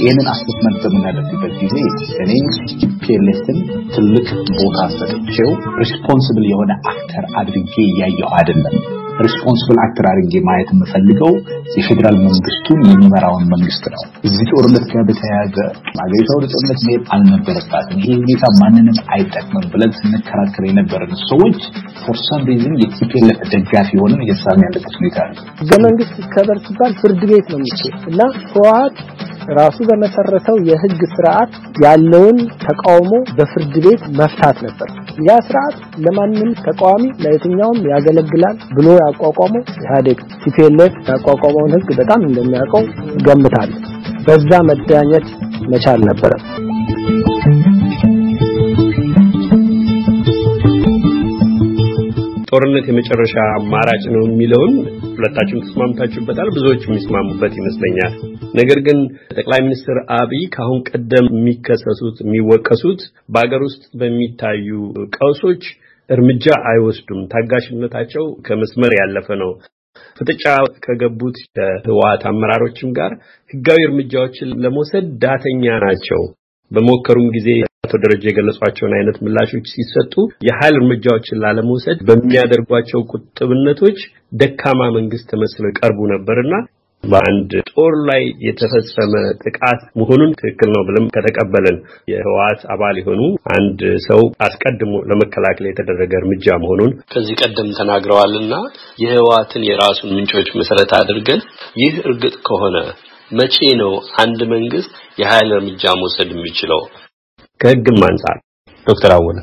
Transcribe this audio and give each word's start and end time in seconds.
ይህንን 0.00 0.28
assessment 0.32 0.82
በምናደርግበት 0.84 1.52
ጊዜ 1.62 1.76
እኔ 2.24 2.30
TPLF 3.02 3.39
ን 3.39 3.58
ትልቅ 3.94 4.26
ቦታ 4.52 4.78
ሰጥቼው 4.96 5.50
responsible 5.80 6.46
የሆነ 6.50 6.72
actor 6.92 7.24
አድርጌ 7.40 7.74
እያየሁ 7.86 8.28
አይደለም። 8.38 8.76
responsible 9.20 9.78
actor 9.84 10.06
አድርጌ 10.10 10.34
ማየት 10.46 10.68
የምፈልገው 10.74 11.32
የፌዴራል 11.74 12.16
መንግስቱን 12.24 12.80
የሚመራውን 12.86 13.44
መንግስት 13.52 13.84
ነው። 13.94 14.02
እዚህ 14.28 14.44
ጦርነት 14.52 14.84
ጋር 14.92 15.02
በተያያዘ 15.08 15.56
ሀገሪቷ 16.00 16.28
ወደ 16.38 16.46
ጦርነት 16.54 16.80
መሄድ 16.86 17.02
አልነበረባትም፣ 17.14 17.98
ይሄ 18.00 18.16
ሁኔታ 18.20 18.44
ማንንም 18.60 18.98
አይጠቅምም 19.14 19.66
ብለን 19.72 19.92
ስንከራከር 19.98 20.66
የነበረን 20.68 21.14
ሰዎች 21.26 21.60
for 22.02 22.18
some 22.26 22.44
reason 22.50 22.76
የ 22.82 23.02
TPLF 23.02 23.42
ደጋፊ 23.54 23.90
የሆንን 23.96 24.22
እየተሰማ 24.24 24.60
ያለበት 24.68 24.94
ሁኔታ 25.00 25.18
ነው። 25.30 25.42
ህገ 25.60 25.72
መንግስት 25.86 26.14
ይከበር 26.22 26.60
ሲባል 26.66 26.94
ፍርድ 27.00 27.22
ቤት 27.30 27.48
ነው 27.52 27.60
የሚችል 27.60 27.94
እና 28.10 28.20
ህወሓት 28.48 28.96
ራሱ 29.58 29.78
በመሰረተው 29.88 30.56
የህግ 30.66 31.00
ስርዓት 31.12 31.52
ያለውን 31.84 32.36
ተቃውሞ 32.64 33.12
በፍርድ 33.36 33.74
ቤት 33.84 34.02
መፍታት 34.18 34.58
ነበር። 34.66 34.88
ያ 35.20 35.36
ስርዓት 35.46 35.74
ለማንም 36.04 36.50
ተቃዋሚ 36.66 37.04
ለየትኛውም 37.22 37.78
ያገለግላል 37.92 38.56
ብሎ 38.76 38.88
ያቋቋመው 39.00 39.62
ኢህአዴግ 39.76 40.18
TPLF 40.42 40.94
ያቋቋመውን 41.10 41.74
ህግ 41.76 41.88
በጣም 42.00 42.26
እንደሚያውቀው 42.28 42.84
ገምታለሁ። 43.26 43.78
በዛ 44.26 44.50
መዳኘት 44.68 45.28
መቻል 45.72 46.00
ነበረ። 46.08 46.32
ጦርነት 52.50 52.86
የመጨረሻ 52.88 53.34
አማራጭ 53.56 54.02
ነው 54.14 54.22
የሚለውን 54.26 54.72
ሁለታችሁም 55.12 55.62
ተስማምታችሁበታል። 55.64 56.48
ብዙዎች 56.56 56.82
የሚስማሙበት 56.86 57.52
ይመስለኛል። 57.58 58.14
ነገር 58.54 58.78
ግን 58.86 58.98
ጠቅላይ 59.34 59.60
ሚኒስትር 59.66 59.98
አብይ 60.16 60.42
ከአሁን 60.54 60.80
ቀደም 60.90 61.26
የሚከሰሱት 61.34 62.18
የሚወቀሱት 62.24 63.02
በሀገር 63.28 63.62
ውስጥ 63.68 63.84
በሚታዩ 64.00 64.68
ቀውሶች 65.16 65.62
እርምጃ 66.10 66.46
አይወስዱም። 66.70 67.20
ታጋሽነታቸው 67.32 68.26
ከመስመር 68.46 68.94
ያለፈ 69.00 69.28
ነው። 69.42 69.52
ፍጥጫ 70.18 70.44
ከገቡት 70.84 71.36
የህወሓት 71.58 72.22
አመራሮችም 72.30 72.90
ጋር 72.98 73.12
ህጋዊ 73.50 73.80
እርምጃዎችን 73.88 74.50
ለመውሰድ 74.64 75.06
ዳተኛ 75.22 75.64
ናቸው። 75.84 76.22
በሞከሩም 76.70 77.28
ጊዜ 77.36 77.48
አቶ 77.84 77.98
ደረጃ 78.02 78.24
የገለጿቸውን 78.28 78.92
አይነት 78.96 79.16
ምላሾች 79.24 79.66
ሲሰጡ 79.70 80.14
የኃይል 80.46 80.74
እርምጃዎችን 80.78 81.40
ላለመውሰድ 81.42 81.98
በሚያደርጓቸው 82.08 83.00
ቁጥብነቶች 83.12 83.98
ደካማ 84.40 84.90
መንግስት 84.96 85.24
ተመስለው 85.32 85.72
ቀርቡ 85.78 85.98
ነበርና 86.12 86.54
በአንድ 87.04 87.50
ጦር 87.70 87.94
ላይ 88.08 88.22
የተፈጸመ 88.46 89.12
ጥቃት 89.44 89.80
መሆኑን 90.00 90.34
ትክክል 90.40 90.70
ነው 90.74 90.82
ብለም 90.88 91.06
ከተቀበልን 91.14 91.76
የህወሓት 92.12 92.62
አባል 92.74 92.96
የሆኑ 93.00 93.22
አንድ 93.54 93.78
ሰው 94.08 94.20
አስቀድሞ 94.46 94.92
ለመከላከል 95.10 95.68
የተደረገ 95.68 96.12
እርምጃ 96.20 96.58
መሆኑን 96.64 96.92
ከዚህ 97.14 97.38
ቀደም 97.42 97.70
ተናግረዋልና 97.78 98.54
የህወሓትን 99.04 99.64
የራሱን 99.70 100.14
ምንጮች 100.18 100.50
መሰረት 100.60 100.92
አድርገን 101.00 101.42
ይህ 101.82 101.96
እርግጥ 102.06 102.36
ከሆነ 102.48 102.76
መቼ 103.32 103.56
ነው 103.80 103.92
አንድ 104.22 104.40
መንግስት 104.54 104.92
የኃይል 105.20 105.50
እርምጃ 105.56 105.82
መውሰድ 105.98 106.30
የሚችለው? 106.34 106.80
ከህግም 107.60 108.00
አንጻር 108.06 108.36
ዶክተር 108.86 109.12
አወል 109.16 109.38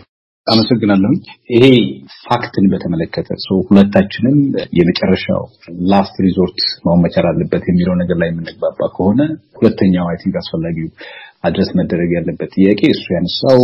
አመሰግናለሁ። 0.47 1.11
ይሄ 1.53 1.65
fact 2.25 2.52
ን 2.52 2.65
በተመለከተ 2.71 3.29
ሁለታችንም 3.69 4.37
የመጨረሻው 4.77 5.41
last 5.91 6.15
resort 6.25 6.59
መሆን 6.85 7.01
መቻል 7.05 7.25
አለበት 7.31 7.63
የሚለው 7.67 7.95
ነገር 8.01 8.17
ላይ 8.21 8.29
የምንግባባ 8.31 8.79
ከሆነ 8.95 9.19
ሁለተኛው 9.59 10.07
I 10.11 10.17
think 10.21 10.37
አስፈላጊው 10.41 10.87
address 11.43 11.69
መደረግ 11.79 12.11
ያለበት 12.17 12.51
ጥያቄ 12.57 12.81
እሱ 12.93 13.05
ያነሳው 13.15 13.59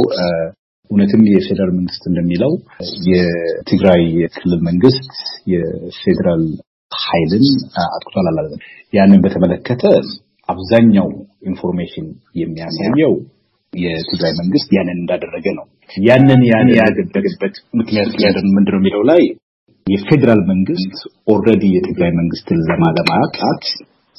እውነትም 0.91 1.21
የፌዴራል 1.29 1.71
መንግስት 1.77 2.03
እንደሚለው 2.09 2.51
የትግራይ 3.09 4.01
የክልል 4.19 4.61
መንግስት 4.67 5.07
የፌዴራል 5.53 6.43
ኃይልን 6.91 7.45
አጥቅቷል 7.87 8.27
አላለም። 8.31 8.59
ያንን 8.93 9.21
በተመለከተ 9.23 9.83
አብዛኛው 10.49 11.07
information 11.49 12.07
የሚያሳየው 12.41 13.13
የትግራይ 13.73 14.33
መንግስት 14.39 14.69
ያንን 14.77 14.97
እንዳደረገ 15.01 15.45
ነው። 15.57 15.65
ያንን 16.03 16.41
ያን 16.49 16.69
ያደረገበት 16.77 17.55
ምክንያት 17.79 18.11
ምንድነው 18.51 18.79
የሚለው 18.79 19.03
ላይ 19.11 19.21
የፌዴራል 19.87 20.41
መንግስት 20.49 20.93
already 21.33 21.63
የትግራይ 21.73 22.11
መንግስትን 22.19 22.59
ለማ 22.69 22.95
ለማጥቃት 22.95 23.63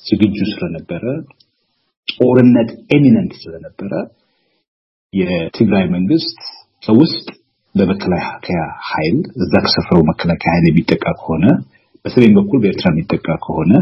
ዝግጁ 0.04 0.36
ስለነበረ 0.50 1.04
ጦርነት 2.08 2.70
imminent 2.96 3.32
ስለነበረ 3.42 3.92
የትግራይ 5.12 5.84
መንግስት 5.94 6.38
ከውስጥ 6.82 7.26
በመከላከያ 7.74 8.60
ኃይል 8.88 9.16
እዛ 9.42 9.52
ከሰፈረው 9.64 10.02
መከላከያ 10.10 10.50
ኃይል 10.54 10.66
የሚጠቃ 10.68 11.04
ከሆነ 11.20 11.44
በሰሜን 12.04 12.34
በኩል 12.38 12.58
በኤርትራ 12.62 12.88
የሚጠቃ 12.92 13.26
ከሆነ 13.44 13.72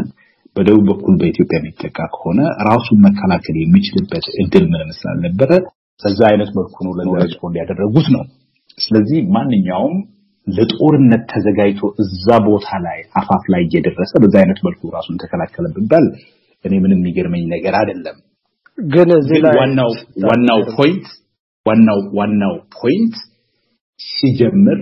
በደቡብ 0.55 0.83
በኩል 0.89 1.13
በኢትዮጵያ 1.19 1.57
የሚጠቃ 1.59 1.97
ከሆነ 2.13 2.39
ራሱን 2.67 2.99
መከላከል 3.05 3.55
የሚችልበት 3.59 4.25
እድል 4.43 4.65
ምንም 4.71 4.89
ስላልነበረ 4.97 5.51
በዛ 6.01 6.19
አይነት 6.31 6.49
መልኩ 6.57 6.75
ነው 6.85 6.93
ለዛ 6.99 7.13
respond 7.23 7.55
ያደረጉት 7.61 8.07
ነው። 8.15 8.23
ስለዚህ 8.77 9.19
ማንኛውም 9.35 9.95
ለጦርነት 10.47 11.23
ተዘጋጅቶ 11.31 11.89
እዛ 12.03 12.27
ቦታ 12.47 12.69
ላይ 12.85 12.99
አፋፍ 13.19 13.43
ላይ 13.53 13.61
እየደረሰ 13.65 14.11
በዛ 14.23 14.35
አይነት 14.41 14.59
መልኩ 14.67 14.91
ራሱን 14.95 15.19
ተከላከለ 15.21 15.67
ቢባል 15.75 16.05
እኔ 16.65 16.73
ምንም 16.83 16.99
የሚገርመኝ 16.99 17.43
ነገር 17.53 17.75
አይደለም። 17.79 18.17
ግን 18.77 19.09
እዚህ 19.17 19.39
ላይ 19.45 19.55
ዋናው 19.59 19.91
ዋናው 20.27 20.61
ፖይንት 20.75 21.07
ዋናው 21.65 21.99
ዋናው 22.19 22.53
ፖይንት 22.77 23.15
ሲጀምር 23.99 24.79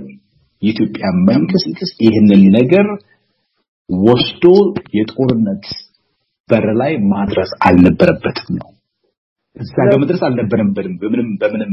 የኢትዮጵያ 0.61 1.05
መንግስት 1.29 1.77
ይህንን 2.05 2.43
ነገር 2.57 2.87
ወስዶ 3.89 4.45
የጦርነት 4.97 5.65
በር 6.49 6.67
ላይ 6.81 6.93
ማድረስ 7.11 7.51
አልነበረበትም 7.67 8.49
ነው። 8.59 8.69
እዛ 9.55 9.73
ጋር 9.87 9.97
መድረስ 10.01 10.21
አልነበረበትም 10.27 10.69
በምንም 11.01 11.29
በምንም 11.41 11.71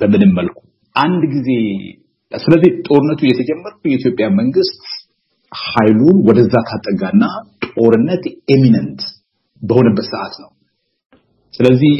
በምንም 0.00 0.32
መልኩ 0.38 0.58
አንድ 0.96 1.22
ጊዜ 1.34 1.48
ስለዚህ 2.32 2.70
ጦርነቱ 2.86 3.20
የተጀመረው 3.26 3.90
የኢትዮጵያ 3.90 4.26
መንግስት 4.38 4.80
ኃይሉን 5.52 6.16
ወደዛ 6.28 6.54
ካጠጋና 6.68 7.24
ጦርነት 7.70 8.24
imminent 8.54 9.00
በሆነበት 9.62 10.06
ሰዓት 10.12 10.34
ነው። 10.42 10.50
ስለዚህ 11.54 11.92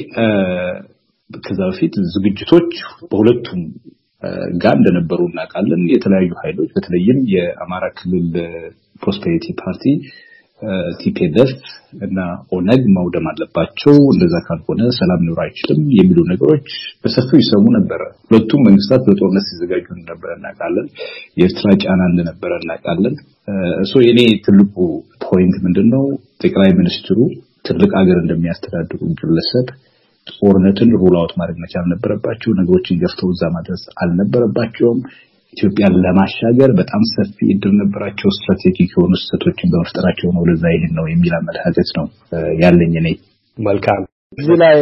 ከዛ 1.41 1.61
በፊት 1.71 1.95
ዝግጅቶች 2.15 2.73
በሁለቱም 3.11 3.63
ጋር 4.63 4.75
እንደነበሩ 4.79 5.21
እናውቃለን። 5.29 5.83
የተለያዩ 5.93 6.31
ኃይሎች 6.43 6.71
በተለይም 6.77 7.19
የአማራ 7.35 7.85
ክልል 7.99 8.29
Prosperity 9.03 9.47
Party 9.61 9.85
TPLF 11.01 11.51
እና 12.07 12.19
ኦነግ 12.57 12.83
መውደም 12.95 13.27
አለባቸው፣ 13.31 13.95
እንደዛ 14.13 14.37
ካልሆነ 14.47 14.83
ሰላም 14.99 15.21
ሊኖር 15.23 15.41
አይችልም 15.45 15.81
የሚሉ 15.97 16.19
ነገሮች 16.31 16.69
በሰፊው 17.03 17.39
ይሰሙ 17.43 17.65
ነበረ። 17.77 18.01
ሁለቱም 18.29 18.65
መንግስታት 18.69 19.03
በጦርነት 19.07 19.45
ሲዘጋጁ 19.51 19.87
እንደነበረ 19.95 20.31
እናውቃለን። 20.39 20.87
የኤርትራ 21.39 21.75
ጫና 21.83 22.01
እንደነበረ 22.11 22.53
እናውቃለን። 22.63 23.17
እሱ 23.85 23.95
የኔ 24.07 24.21
ትልቁ 24.47 24.75
point 25.27 25.57
ምንድን 25.67 25.91
ነው? 25.95 26.05
ጠቅላይ 26.43 26.73
ሚኒስትሩ 26.81 27.19
ትልቅ 27.65 27.91
ሀገር 28.01 28.19
እንደሚያስተዳድሩ 28.23 29.01
ግለሰብ 29.21 29.69
ጦርነትን 30.37 30.91
rule 31.01 31.17
out 31.21 31.33
ማድረግ 31.39 31.59
መቻል 31.65 31.87
ነበረባቸው። 31.93 32.51
ነገሮችን 32.59 33.01
ገፍተው 33.03 33.31
እዛ 33.35 33.43
ማድረስ 33.57 33.83
አልነበረባቸውም። 34.03 35.01
ኢትዮጵያን 35.55 35.95
ለማሻገር 36.05 36.71
በጣም 36.79 37.03
ሰፊ 37.13 37.37
እድል 37.53 37.75
ነበራቸው። 37.81 38.31
strategic 38.37 38.91
የሆኑ 38.91 39.13
ስህተቶችን 39.21 39.71
በመፍጠራቸው 39.73 40.29
ነው 40.29 40.43
ወደዛ 40.45 40.65
ይሄን 40.75 40.95
ነው 40.99 41.07
የሚል 41.11 41.35
አመለካከት 41.39 41.91
ነው 41.99 42.07
ያለኝ 42.61 42.95
እኔ። 43.03 43.09
መልካም። 43.59 44.03
እዚህ 44.39 44.57
ላይ 44.63 44.75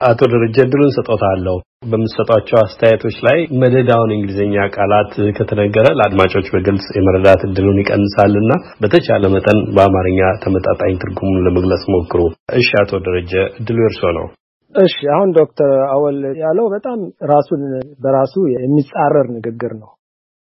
አቶ 0.00 0.20
ደረጀ 0.32 0.56
እድሉን 0.64 0.92
እሰጦታለሁ። 0.96 1.56
በምትሰጧቸው 1.90 2.56
አስተያየቶች 2.60 3.16
ላይ 3.26 3.38
መደዳውን 3.60 4.10
እንግሊዝኛ 4.14 4.64
ቃላት 4.76 5.12
ከተነገረ 5.36 5.86
ለአድማጮች 5.98 6.46
በግልጽ 6.54 6.86
የመረዳት 6.96 7.42
እድሉን 7.48 7.80
ይቀንሳልና 7.82 8.52
በተቻለ 8.82 9.30
መጠን 9.34 9.60
በአማርኛ 9.76 10.30
ተመጣጣኝ 10.44 10.94
ትርጉሙን 11.02 11.44
ለመግለጽ 11.46 11.84
ሞክሩ። 11.94 12.22
እሺ፣ 12.58 12.70
አቶ 12.82 13.02
ደረጀ 13.06 13.32
እድሉ 13.60 13.78
እርሶ 13.90 14.02
ነው። 14.18 14.26
እሺ 14.74 14.94
አሁን 15.14 15.30
ዶክተር 15.36 15.72
አወል 15.90 16.16
ያለው 16.40 16.66
በጣም 16.72 16.98
ራሱን 17.30 17.62
በራሱ 18.02 18.34
የሚጻረር 18.54 19.26
ንግግር 19.36 19.72
ነው። 19.82 19.90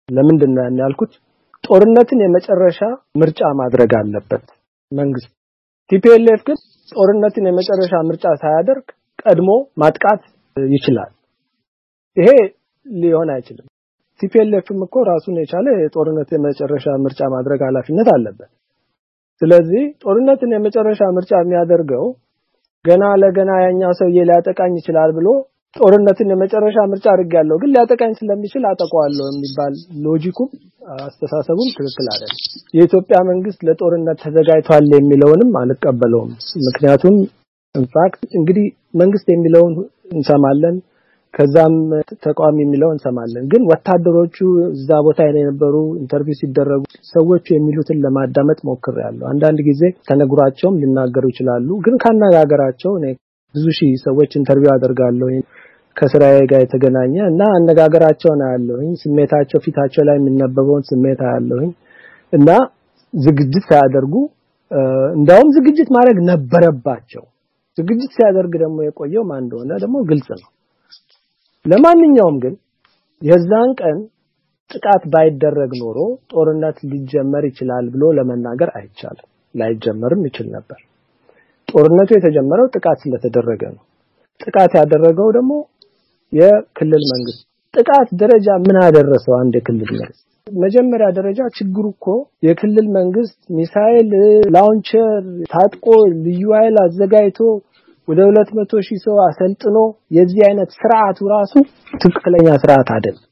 ለምንድን 0.08 0.52
ነው 0.56 0.82
ያልኩት? 0.82 1.12
ጦርነትን 1.64 2.20
የመጨረሻ 2.24 2.80
ምርጫ 3.20 3.40
ማድረግ 3.60 3.92
አለበት 4.00 4.46
መንግስት። 4.92 5.30
TPLF 5.90 6.40
ግን 6.48 6.58
ጦርነትን 6.92 7.46
የመጨረሻ 7.48 7.92
ምርጫ 8.08 8.24
ሳያደርግ 8.42 8.86
ቀድሞ 9.22 9.50
ማጥቃት 9.82 10.22
ይችላል። 10.56 11.12
ይሄ 12.16 12.28
ሊሆን 12.86 13.28
አይችልም። 13.34 13.66
ቲፒኤልኤፍም 14.20 14.80
እኮ 14.86 14.96
ራሱን 15.08 15.36
የቻለ 15.40 15.68
የጦርነት 15.78 16.28
የመጨረሻ 16.34 16.86
ምርጫ 17.04 17.20
ማድረግ 17.34 17.60
ኃላፊነት 17.68 18.08
አለበት። 18.14 18.50
ስለዚህ 19.42 19.84
ጦርነትን 20.04 20.52
የመጨረሻ 20.54 21.02
ምርጫ 21.16 21.32
የሚያደርገው 21.40 22.04
ገና 22.84 23.04
ለገና 23.20 23.50
ያኛው 23.64 23.92
ሰውዬ 23.98 24.24
ሊያጠቃኝ 24.28 24.72
ይችላል 24.80 25.10
ብሎ 25.18 25.28
ጦርነትን 25.76 26.28
የመጨረሻ 26.32 26.76
ምርጫ 26.90 27.06
አድርጌያለሁ 27.12 27.56
ግን 27.62 27.70
ሊያጠቃኝ 27.74 28.12
ስለሚችል 28.18 28.64
አጠቃዋለሁ 28.70 29.24
የሚባል 29.28 29.72
ሎጂኩም 30.04 30.50
አስተሳሰቡም 30.98 31.68
ትክክል 31.76 32.06
አይደለም። 32.12 32.38
የኢትዮጵያ 32.76 33.18
መንግስት 33.30 33.60
ለጦርነት 33.68 34.18
ተዘጋጅቷል 34.24 34.86
የሚለውንም 34.94 35.50
አልቀበለውም። 35.60 36.30
ምክንያቱም 36.68 37.16
in 37.74 37.90
fact 37.90 38.22
እንግዲህ 38.38 38.66
መንግስት 38.94 39.28
የሚለውን 39.32 39.72
እንሰማለን፣ 40.12 40.76
ከዛም 41.34 41.74
ተቃዋሚ 42.24 42.56
የሚለው 42.62 42.90
እንሰማለን። 42.92 43.44
ግን 43.52 43.62
ወታደሮቹ 43.70 44.36
እዛ 44.72 44.98
ቦታ 45.06 45.20
የነበሩ 45.28 45.74
interview 46.00 46.36
ሲደረጉ 46.40 46.82
ሰዎቹ 47.10 47.46
የሚሉትን 47.54 47.98
ለማዳመጥ 48.04 48.58
ሞክሬያለሁ። 48.68 49.24
አንዳንድ 49.32 49.60
ጊዜ 49.68 49.82
ተነግሯቸውም 50.08 50.78
ሊናገሩ 50.82 51.24
ይችላሉ። 51.32 51.68
ግን 51.86 51.96
ካነጋገራቸው 52.04 52.92
እኔ 53.00 53.06
ብዙ 53.54 53.66
ሺህ 53.78 53.90
ሰዎች 54.04 54.30
interview 54.40 54.72
አደርጋለሁ 54.74 55.28
ከስራዬ 55.96 56.38
ጋር 56.50 56.60
የተገናኘ 56.62 57.14
እና 57.30 57.42
አነጋገራቸውን 57.56 58.40
አያለሁኝ። 58.46 58.88
ስሜታቸው 59.02 59.58
ፊታቸው 59.66 60.04
ላይ 60.08 60.16
የሚነበበውን 60.18 60.82
ስሜት 60.88 61.20
አያለሁኝ 61.28 61.70
እና 62.32 62.48
ዝግጅት 63.14 63.64
ሳያደርጉ 63.68 64.14
እንዳውም 65.16 65.48
ዝግጅት 65.56 65.88
ማድረግ 65.96 66.18
ነበረባቸው። 66.30 67.24
ዝግጅት 67.78 68.10
ሲያደርግ 68.16 68.52
ደግሞ 68.62 68.78
የቆየው 68.82 69.24
ማን 69.28 69.40
እንደሆነ 69.44 69.70
ደግሞ 69.82 69.96
ግልጽ 70.10 70.28
ነው። 70.34 70.48
ለማንኛውም 71.64 72.36
ግን 72.42 72.54
የዛን 73.22 73.70
ቀን 73.80 73.98
ጥቃት 74.70 75.02
ባይደረግ 75.12 75.70
ኖሮ 75.82 75.98
ጦርነት 76.32 76.78
ሊጀመር 76.90 77.44
ይችላል 77.50 77.86
ብሎ 77.94 78.04
ለመናገር 78.18 78.70
አይቻልም። 78.78 79.28
ላይጀመርም 79.54 80.22
ይችል 80.28 80.46
ነበር። 80.54 80.78
ጦርነቱ 81.68 82.10
የተጀመረው 82.16 82.66
ጥቃት 82.74 82.98
ስለተደረገ 83.04 83.62
ነው። 83.74 83.82
ጥቃት 84.40 84.72
ያደረገው 84.80 85.28
ደግሞ 85.36 85.52
የክልል 86.32 87.04
መንግስት። 87.12 87.42
ጥቃት 87.74 88.08
ደረጃ 88.20 88.48
ምን 88.64 88.76
አደረሰው? 88.82 89.34
አንድ 89.40 89.54
የክልል 89.58 89.90
መንግስት 89.94 90.22
መጀመሪያ 90.46 91.06
ደረጃ 91.18 91.40
ችግሩ 91.56 91.84
እኮ 91.94 92.06
የክልል 92.42 92.88
መንግስት 92.96 93.38
ሚሳኤል 93.56 94.10
launcher 94.54 95.22
ታጥቆ 95.52 95.86
ልዩ 96.24 96.42
ኃይል 96.56 96.76
አዘጋጅቶ 96.82 97.38
ወደ 98.08 98.20
ሁለት 98.28 98.50
መቶ 98.56 98.80
ሺህ 98.86 98.98
ሰው 99.04 99.16
አሰልጥኖ 99.24 99.78
የዚህ 100.16 100.40
አይነት 100.48 100.70
ስርዓቱ 100.78 101.28
ራሱ 101.32 101.52
ትክክለኛ 102.00 102.48
ስርዓት 102.62 102.88
አይደለም 102.96 103.24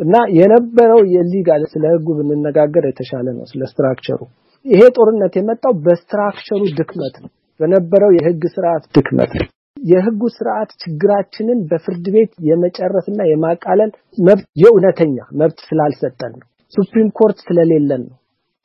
እና 0.00 0.16
የነበረው 0.36 1.00
የ 1.14 1.24
legal 1.24 1.48
ስለ 1.72 1.84
ህጉ 1.94 2.08
ብንነጋገር 2.18 2.84
የተሻለ 2.88 3.26
ነው። 3.36 3.44
ስለ 3.50 3.62
structure 3.70 4.11
ኡ 4.11 4.20
ይሄ 4.66 4.82
ጦርነት 4.96 5.34
የመጣው 5.38 5.72
በ 5.84 5.96
structure 5.96 6.48
ኡ 6.48 6.60
ድክመት 6.78 7.14
ነው፣ 7.22 7.30
በነበረው 7.60 8.10
የህግ 8.16 8.42
ስርዓት 8.54 8.84
ድክመት 8.96 9.32
ነው። 9.38 9.48
የህጉ 9.76 10.22
ስርዓት 10.34 10.70
ችግራችንን 10.82 11.60
በፍርድ 11.70 12.06
ቤት 12.14 12.32
የመጨረስና 12.48 13.20
የማቃለል 13.28 13.90
መብት 14.18 14.46
የእውነተኛ 14.62 15.16
መብት 15.40 15.60
ስላልሰጠን 15.68 16.32
ነው። 16.34 16.46
supreme 16.72 17.08
court 17.18 17.38
ስለሌለን 17.46 18.02
ነው። 18.08 18.16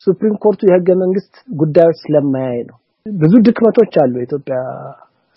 supreme 0.07 0.35
court 0.44 0.56
ኡ 0.56 0.61
የህገ 0.67 0.89
መንግስት 1.01 1.33
ጉዳዮች 1.59 1.97
ስለማያይ 2.03 2.59
ነው። 2.69 2.77
ብዙ 3.05 3.33
ድክመቶች 3.47 3.94
አሉ 4.03 4.13
የኢትዮጵያ 4.19 4.57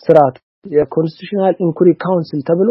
ስርዓት። 0.05 0.35
የ 0.65 0.76
constitutional 0.76 1.53
inquiry 1.65 1.89
council 2.03 2.41
ተብሎ 2.49 2.69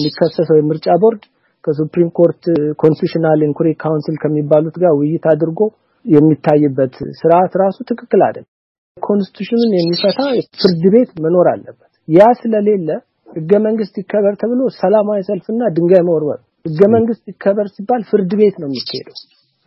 የሚከሰሰው 0.00 0.56
የምርጫ 0.58 0.88
ቦርድ 1.02 1.22
ከ 1.64 1.74
supreme 1.74 2.10
court 2.18 2.42
constitutional 2.82 3.40
inquiry 3.46 3.68
council 3.82 4.16
ከሚባሉት 4.22 4.76
ጋር 4.82 4.92
ውይይት 4.98 5.24
አድርጎ 5.32 5.60
የሚታይበት 6.04 6.94
ስርዓት 7.20 7.52
ራሱ 7.62 7.76
ትክክል 7.90 8.20
አይደለም። 8.26 8.50
constitution 8.96 9.61
ን 9.61 9.72
የሚፈታ 9.76 10.20
ፍርድ 10.60 10.84
ቤት 10.94 11.10
መኖር 11.24 11.48
አለበት። 11.52 11.90
ያ 12.08 12.28
ስለሌለ 12.40 12.88
ህገ 13.28 13.52
መንግስት 13.66 13.94
ይከበር 14.00 14.34
ተብሎ 14.42 14.60
ሰላማዊ 14.78 15.20
ሰልፍና 15.28 15.62
ድንጋይ 15.76 16.02
መወርወር፣ 16.08 16.38
ህገ 16.66 16.80
መንግስት 16.94 17.24
ይከበር 17.32 17.66
ሲባል 17.74 18.02
ፍርድ 18.10 18.32
ቤት 18.40 18.56
ነው 18.62 18.68
የሚካሄደው 18.70 19.16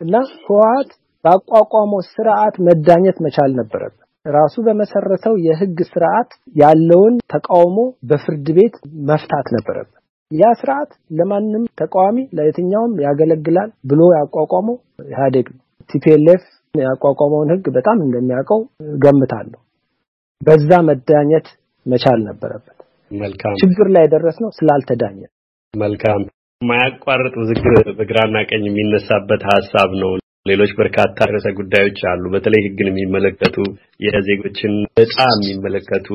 እና 0.00 0.14
ህወሓት 0.44 0.90
ባቋቋመው 1.24 2.00
ስርዓት 2.08 2.54
መዳኘት 2.68 3.18
መቻል 3.26 3.50
ነበረበት። 3.60 4.01
ራሱ 4.26 4.54
በመሰረተው 4.66 5.34
የህግ 5.46 5.78
ስርዓት 5.88 6.30
ያለውን 6.56 7.14
ተቃውሞ 7.32 7.78
በፍርድ 8.10 8.48
ቤት 8.58 8.74
መፍታት 9.08 9.46
ነበረበት። 9.56 9.98
ያ 10.30 10.50
ስርዓት 10.60 10.90
ለማንም 11.18 11.64
ተቃዋሚ 11.80 12.18
ለየትኛውም 12.36 12.92
ያገለግላል 13.06 13.70
ብሎ 13.90 14.02
ያቋቋመው 14.16 14.76
ኢህአዴግ 15.06 15.48
ነው። 15.52 15.60
ቲፒኤልኤፍ 15.90 16.44
ያቋቋመውን 16.74 17.50
ህግ 17.54 17.66
በጣም 17.76 17.98
እንደሚያውቀው 18.04 18.60
ገምታለሁ። 19.02 19.60
በዛ 20.40 20.70
መዳኘት 20.88 21.48
መቻል 21.86 22.20
ነበረበት። 22.28 22.78
መልካም 23.10 23.58
ችግር 23.62 23.86
ላይ 23.94 24.04
የደረስነው 24.06 24.50
ስላልተዳኘ። 24.58 25.20
መልካም 25.74 26.22
የማያቋርጥ 26.60 27.34
ውዝግብ 27.40 27.76
በግራና 27.98 28.36
ቀኝ 28.50 28.64
የሚነሳበት 28.68 29.42
ሀሳብ 29.52 29.90
ነው። 30.02 30.10
ሌሎች 30.46 30.70
በርካታ 30.78 31.26
ርዕሰ 31.30 31.48
ጉዳዮች 31.58 31.98
አሉ። 32.10 32.22
በተለይ 32.32 32.62
ህግን 32.66 32.88
የሚመለከቱ 32.90 33.56
የዜጎችን 34.06 34.72
እጣ 35.02 35.16
የሚመለከቱ 35.36 36.08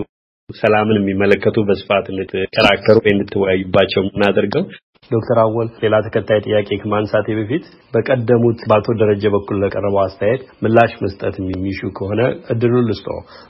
ሰላምን 0.49 0.99
የሚመለከቱ 0.99 1.57
በስፋት 1.67 2.05
እንድትከራከሩ 2.11 2.97
ወይ 3.01 3.11
እንድትወያዩባቸው 3.13 4.01
የምናደርገው 4.03 4.63
ዶክተር 5.11 5.37
አወል 5.41 5.67
ሌላ 5.83 5.95
ተከታይ 6.05 6.39
ጥያቄ 6.45 6.69
ከማንሳቴ 6.81 7.27
በፊት 7.37 7.65
በቀደሙት 7.93 8.61
በአቶ 8.69 8.95
ደረጀ 9.01 9.25
በኩል 9.35 9.57
ለቀረበው 9.63 10.01
አስተያየት 10.03 10.43
ምላሽ 10.63 10.93
መስጠት 11.03 11.35
የሚሹ 11.43 11.89
ከሆነ 11.97 12.21
እድሉን 12.53 12.87
ልስጦ 12.89 13.07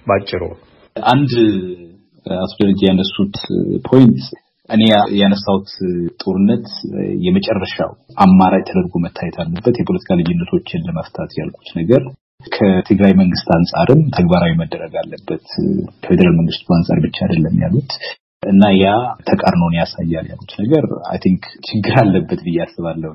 ባጭሩ። 0.07 0.41
አንድ 0.95 1.33
አቶ 2.25 2.51
ደረጀ 2.62 2.81
ያነሱት 2.89 3.35
ፖይንት 3.88 4.21
እኔ 4.69 4.81
ያነሳሁት 5.19 5.69
ጦርነት 6.21 6.65
የመጨረሻው 7.25 7.91
አማራጭ 8.23 8.63
ተደርጎ 8.69 8.93
መታየት 9.05 9.37
አለበት፣ 9.43 9.75
የፖለቲካ 9.79 10.17
ልዩነቶችን 10.19 10.85
ለመፍታት 10.87 11.33
ያልኩት 11.39 11.69
ነገር 11.79 12.01
ከትግራይ 12.47 13.13
መንግስት 13.21 13.47
አንጻርም 13.55 14.01
ተግባራዊ 14.17 14.51
መደረግ 14.59 14.93
አለበት፣ 15.01 15.45
ከፌዴራል 16.01 16.35
መንግስቱ 16.39 16.67
አንጻር 16.77 16.99
ብቻ 17.05 17.17
አይደለም 17.25 17.55
ያሉት 17.63 17.93
እና 18.43 18.63
ያ 18.77 18.87
ተቃርኖን 19.29 19.77
ያሳያል 19.79 20.25
ያሉት 20.31 20.51
ነገር 20.59 20.83
I 21.11 21.17
think 21.23 21.45
ችግር 21.67 21.95
አለበት 22.01 22.41
ብዬ 22.45 22.59
አስባለሁ። 22.65 23.13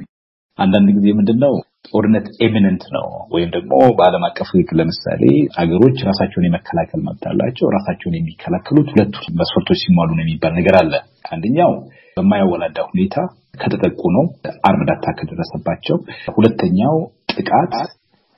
አንዳንድ 0.58 0.88
ጊዜ 0.96 1.06
ምንድነው 1.18 1.54
ጦርነት 1.88 2.26
imminent 2.44 2.84
ነው 2.94 3.06
ወይም 3.34 3.48
ደግሞ 3.54 3.70
በዓለም 3.96 4.24
አቀፍ 4.28 4.48
ሕግ 4.54 4.70
ለምሳሌ 4.78 5.22
አገሮች 5.60 5.96
ራሳቸውን 6.08 6.46
የመከላከል 6.46 7.00
መብት 7.06 7.24
አላቸው። 7.30 7.72
ራሳቸውን 7.76 8.16
የሚከላከሉት 8.18 8.90
ሁለቱ 8.92 9.24
መስፈርቶች 9.40 9.80
ሲሟሉ 9.82 10.10
ነው 10.12 10.24
የሚባል 10.24 10.52
ነገር 10.58 10.76
አለ። 10.80 10.92
አንደኛው 11.30 11.72
በማያወላዳ 12.16 12.78
ሁኔታ 12.90 13.16
ከተጠቁ 13.54 14.00
ነው፣ 14.16 14.24
armed 14.68 14.90
attack 14.94 15.16
ከደረሰባቸው። 15.20 15.96
ሁለተኛው 16.36 16.94
ጥቃት 17.34 17.74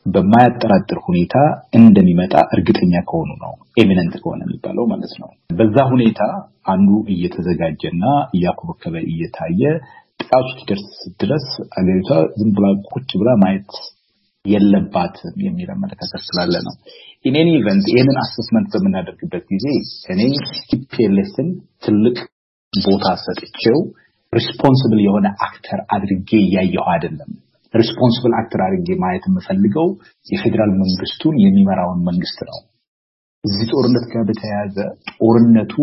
በማያጠራጥር 0.07 0.99
ሁኔታ 1.07 1.35
እንደሚመጣ 1.79 2.35
እርግጠኛ 2.55 2.95
ከሆኑ 3.09 3.31
ነው 3.45 3.53
imminent 3.83 4.15
ከሆነ 4.23 4.41
የሚባለው 4.47 4.85
ማለት 4.91 5.13
ነው። 5.23 5.29
በዛ 5.59 5.77
ሁኔታ 5.93 6.21
አንዱ 6.67 6.91
እየተዘጋጀና 7.15 8.05
እያኮበከበ 8.37 8.95
እየታየ 9.13 9.63
ጥቃቱ 10.25 10.47
እስኪደርስ 10.51 10.89
ድረስ 11.21 11.47
አገሪቷ 11.79 12.11
ዝም 12.37 12.51
ብላ 12.57 12.67
ቁጭ 12.91 13.11
ብላ 13.21 13.31
ማየት 13.43 13.73
የለባትም 14.45 15.37
የሚል 15.45 15.69
አመለካከት 15.75 16.23
ስላለ 16.29 16.55
ነው። 16.67 16.75
in 17.25 17.35
any 17.35 17.51
event 17.59 17.87
ይህንን 17.91 18.17
assessment 18.23 18.73
በምናደርግበት 18.75 19.45
ጊዜ 19.53 19.67
እኔ 20.13 20.21
ቲፒኤልኤፍን 20.71 21.49
ትልቅ 21.85 22.17
ቦታ 22.73 23.07
ሰጥቼው 23.25 23.79
responsible 24.33 25.01
የሆነ 25.05 25.27
actor 25.47 25.81
አድርጌ 25.97 26.31
እያየሁ 26.45 26.85
አይደለም። 26.93 27.31
responsible 27.75 28.33
actor 28.41 28.61
አድርጌ 28.67 28.89
ማየት 29.03 29.25
የምፈልገው 29.29 29.89
የፌዴራል 30.27 30.73
መንግስቱን 30.83 31.37
የሚመራውን 31.45 32.01
መንግስት 32.09 32.39
ነው። 32.51 32.59
እዚህ 33.45 33.67
ጦርነት 33.73 34.05
ጋር 34.13 34.23
በተያያዘ 34.29 34.77
ጦርነቱ 35.17 35.75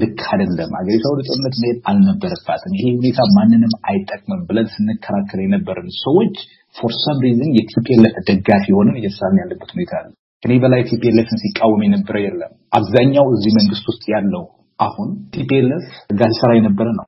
ልክ 0.00 0.20
አይደለም፣ 0.30 0.72
አገሪቷ 0.78 1.04
ወደ 1.12 1.20
ጦርነት 1.28 1.54
መሄድ 1.62 1.78
አልነበረባትም፣ 1.90 2.72
ይሄ 2.78 2.86
ሁኔታ 2.96 3.20
ማንንም 3.36 3.72
አይጠቅምም 3.90 4.40
ብለን 4.48 4.66
ስንከራከር 4.74 5.40
የነበረን 5.42 5.88
ሰዎች 6.00 6.34
for 6.76 6.92
some 7.00 7.18
reason 7.24 7.50
የቲፒኤልኤፍ 7.56 8.16
ደጋፊ 8.28 8.64
ሆነን 8.76 8.98
እየተሳልን 9.00 9.40
ያለበት 9.42 9.70
ሁኔታ 9.74 9.92
አለ። 10.00 10.10
ከኔ 10.42 10.52
በላይ 10.62 10.82
ቲፒኤልኤፍን 10.90 11.40
ሲቃወም 11.42 11.80
የነበረ 11.86 12.16
የለም። 12.24 12.52
አብዛኛው 12.78 13.26
እዚህ 13.34 13.52
መንግስት 13.58 13.86
ውስጥ 13.90 14.04
ያለው 14.14 14.44
አሁን 14.78 15.08
ቲፒኤልኤፍ 15.34 15.86
ጋር 16.20 16.30
ሲሰራ 16.34 16.52
የነበረ 16.58 16.88
ነው። 16.98 17.06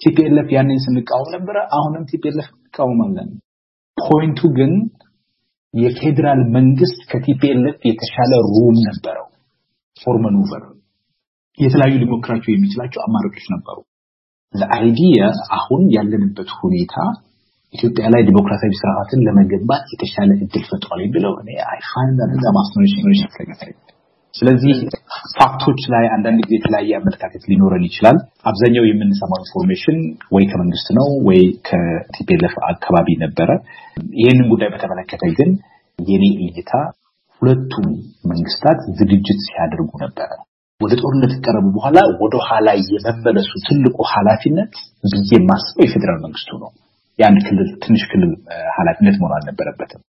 ቲፒኤልኤፍ 0.00 0.48
ያንን 0.56 0.78
ስንቃወም 0.84 1.30
ነበረ፣ 1.36 1.56
አሁንም 1.76 2.04
ቲፒኤልኤፍ 2.10 2.48
እንቃወማለን። 2.54 3.30
point 3.96 4.27
ኡ 4.27 4.40
ግን 4.58 4.72
የፌዴራል 5.74 6.40
መንግስት 6.48 7.00
ከቲፒኤልኤፍ 7.10 7.78
የተሻለ 7.88 8.32
room 8.48 8.76
ነበረው 8.86 9.26
for 9.96 10.16
maneuver 10.24 10.64
የተለያዩ 11.58 11.94
ሊሞክራቸው 11.96 12.50
የሚችላቸው 12.52 13.00
አማራጮች 13.02 13.46
ነበሩ። 13.50 13.76
the 14.54 14.83
idea 14.83 15.22
አሁን 15.56 15.82
ያለንበት 15.90 16.50
ሁኔታ 16.60 16.94
ኢትዮጵያ 17.74 18.04
ላይ 18.08 18.22
ዲሞክራሲያዊ 18.22 18.74
ስርዓትን 18.74 19.24
ለመገንባት 19.26 19.86
የተሻለ 19.92 20.30
እድል 20.38 20.64
ፈጥሯል 20.70 21.00
የሚለው 21.04 21.32
እኔ 21.42 21.50
I 21.66 21.80
find 21.90 22.20
that 22.36 22.54
ማስኖሬሽን 22.58 23.04
ስለዚህ 24.34 24.76
fact 25.36 25.58
ኦች 25.58 25.80
ላይ 25.92 26.04
አንዳንድ 26.14 26.38
ጊዜ 26.42 26.54
የተለያየ 26.56 26.98
አመለካከት 26.98 27.42
ሊኖረን 27.50 27.84
ይችላል። 27.88 28.16
አብዛኛው 28.50 28.84
የምንሰማው 28.88 29.40
information 29.42 29.98
ወይ 30.36 30.44
ከመንግስት 30.50 30.88
ነው 30.98 31.08
ወይ 31.28 31.40
ከቲፒኤልኤፍ 31.68 32.54
አካባቢ 32.70 33.16
ነበረ። 33.24 33.50
ይህንን 34.18 34.46
ጉዳይ 34.52 34.70
በተመለከተ 34.74 35.22
ግን 35.38 35.50
የኔ 35.98 36.24
እይታ 36.46 36.72
ሁለቱም 37.42 37.86
መንግስታት 38.30 38.78
ዝግጅት 38.98 39.40
ሲያደርጉ 39.46 39.90
ነበረ። 40.04 40.30
ወደ 40.80 40.92
ጦርነት 41.00 41.32
ከቀረቡ 41.36 41.66
በኋላ 41.76 41.98
ወደ 42.20 42.34
ኋላ 42.46 42.68
የመመለሱ 42.88 43.50
ትልቁ 43.66 43.96
ኃላፊነት 44.12 44.74
ብዬ 45.04 45.30
የማስበው 45.34 45.84
የፌዴራል 45.86 46.20
መንግስቱ 46.24 46.50
ነው። 46.62 46.70
የአንድ 47.18 47.40
ክልል 47.46 47.68
ትንሽ 47.84 48.02
ክልል 48.10 48.32
ኃላፊነት 48.76 49.16
መሆን 49.20 49.34
አልነበረበትም። 49.36 50.02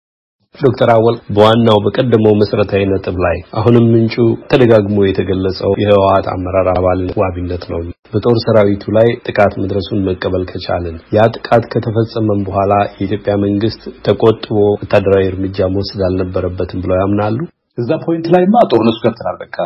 ዶክተር 0.61 0.91
አወል 0.93 1.17
በዋናው 1.35 1.79
በቀደመው 1.85 2.35
መሰረታዊ 2.41 2.83
ነጥብ 2.91 3.17
ላይ 3.25 3.37
አሁንም 3.59 3.87
ምንጩ 3.93 4.15
ተደጋግሞ 4.51 4.99
የተገለጸው 5.05 5.73
የህወሓት 5.83 6.27
አመራር 6.33 6.69
አባል 6.75 7.03
ዋቢነት 7.21 7.65
ነው። 7.73 7.81
በጦር 8.13 8.37
ሰራዊቱ 8.45 8.85
ላይ 8.97 9.09
ጥቃት 9.27 9.55
መድረሱን 9.63 10.05
መቀበል 10.09 10.45
ከቻልን 10.51 10.97
ያ 11.17 11.27
ጥቃት 11.37 11.65
ከተፈጸመም 11.73 12.41
በኋላ 12.47 12.73
የኢትዮጵያ 12.93 13.35
መንግስት 13.45 13.83
ተቆጥቦ 14.07 14.51
ወታደራዊ 14.75 15.25
እርምጃ 15.31 15.69
መውሰድ 15.75 16.03
አልነበረበትም 16.09 16.83
ብለው 16.85 16.99
ያምናሉ? 17.03 17.39
እዛ 17.79 17.91
point 18.05 18.27
ላይማ 18.35 18.55
ጦርነቱ 18.71 18.99
ገብተናል። 19.05 19.37
በቃ 19.43 19.57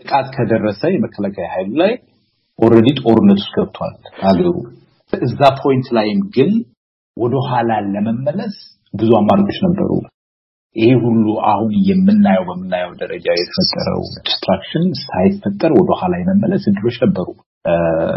ጥቃት 0.00 0.26
ከደረሰ 0.34 0.80
የመከላከያ 0.92 1.46
ኃይል 1.54 1.70
ላይ 1.80 1.92
already 2.58 2.88
ጦርነት 3.00 3.38
ውስጥ 3.40 3.52
ገብቷል 3.56 3.94
አገሩ። 4.28 4.48
እዛ 5.12 5.40
point 5.60 5.86
ላይም 5.96 6.20
ግን 6.34 6.50
ወደ 7.16 7.34
ኋላ 7.46 7.70
ለመመለስ 7.92 8.56
ብዙ 8.94 9.10
አማራጮች 9.18 9.58
ነበሩ። 9.64 9.90
ይሄ 10.78 10.90
ሁሉ 11.04 11.24
አሁን 11.50 11.70
የምናየው 11.88 12.44
በምናየው 12.48 12.92
ደረጃ 13.00 13.26
የተፈጠረው 13.34 14.02
destruction 14.20 14.84
ሳይፈጠር 15.04 15.72
ወደ 15.78 15.90
ኋላ 16.00 16.14
የመመለስ 16.20 16.64
እድሎች 16.70 16.96
ነበሩ። 17.04 17.28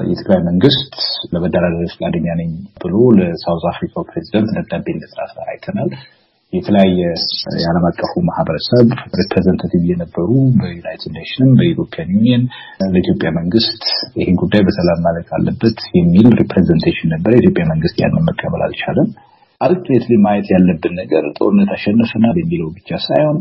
የትግራይ 0.10 0.42
መንግስት 0.48 0.94
ለመደራደር 1.32 1.86
ፈቃደኛ 1.94 2.28
ነኝ 2.40 2.52
ብሎ 2.82 2.96
ለ 3.18 3.31
South 3.31 3.64
Africa 3.72 3.96
ው 3.96 4.04
ፕሬዚደንት 4.10 4.52
ደብዳቤ 4.58 4.86
እንደጻፈ 4.94 5.34
አይተናል። 5.48 5.90
የተለያየ 6.54 7.00
የዓለም 7.60 7.86
አቀፉ 7.90 8.14
ማህበረሰብ 8.30 8.88
representative 9.20 9.84
የነበሩ 9.92 10.30
በ 10.58 10.72
United 10.72 11.14
Nation 11.18 11.43
ም 11.43 11.52
በ 11.60 11.70
European 11.70 12.10
Union 12.16 12.44
ለኢትዮጵያ 12.88 13.30
መንግስት 13.38 13.84
ይህን 14.20 14.38
ጉዳይ 14.42 14.64
በሰላም 14.68 15.00
ማለት 15.08 15.30
አለበት 15.38 15.80
የሚል 16.00 16.28
representation 16.42 17.12
ነበረ። 17.16 17.32
የኢትዮጵያ 17.36 17.66
መንግስት 17.72 18.00
ያንን 18.04 18.28
መቀበል 18.30 18.64
አልቻለም። 18.68 19.10
ultimately 19.62 20.14
ማየት 20.24 20.48
ያለብን 20.54 20.94
ነገር 21.02 21.24
ጦርነት 21.38 21.70
አሸንፈናል 21.76 22.38
የሚለው 22.42 22.70
ብቻ 22.78 23.00
ሳይሆን 23.08 23.38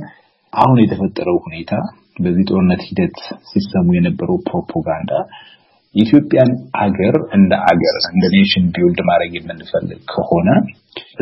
አሁን 0.52 0.78
የተፈጠረው 0.82 1.36
ሁኔታ 1.46 1.72
በዚህ 2.22 2.44
ጦርነት 2.50 2.82
ሂደት 2.88 3.18
ሲሰሙ 3.50 3.88
የነበረው 3.96 4.38
ፕሮፓጋንዳ 4.48 5.12
የኢትዮጵያን 5.94 6.50
አገር 6.80 7.16
እንደ 7.36 7.52
አገር 7.70 7.94
እንደ 8.10 8.24
nation 8.34 8.66
build 8.74 9.00
ማድረግ 9.08 9.32
የምንፈልግ 9.36 10.00
ከሆነ 10.12 10.48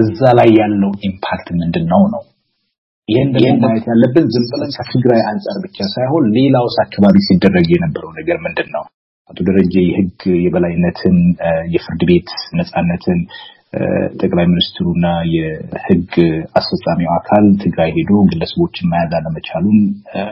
እዛ 0.02 0.20
ላይ 0.38 0.50
ያለው 0.60 0.90
impact 1.08 1.48
ምንድን 1.60 1.86
ነው 1.92 2.02
ነው። 2.14 2.22
ይህን 3.08 3.28
ደግሞ 3.34 3.52
ማየት 3.64 3.84
ያለብን 3.90 4.26
ዝም 4.34 4.46
ብለን 4.52 4.72
ከትግራይ 4.78 5.20
አንጻር 5.30 5.56
ብቻ 5.64 5.78
ሳይሆን 5.94 6.24
ሌላውስ 6.34 6.76
አካባቢ 6.84 7.16
ሲደረግ 7.28 7.68
የነበረው 7.74 8.10
ነገር 8.18 8.38
ምንድን 8.46 8.68
ነው? 8.74 8.84
አቶ 9.30 9.38
ደረጀ 9.48 9.74
የህግ 9.86 10.20
የበላይነትን 10.44 11.16
የፍርድ 11.74 12.02
ቤት 12.10 12.28
ነፃነትን 12.58 13.18
ጠቅላይ 14.20 14.46
ሚኒስትሩና 14.50 15.06
የህግ 15.34 16.12
አስፈጻሚው 16.58 17.10
አካል 17.16 17.46
ትግራይ 17.62 17.90
ሄዶ 17.96 18.12
ግለሰቦችን 18.30 18.90
መያዝ 18.92 19.12
አለመቻሉን 19.18 19.78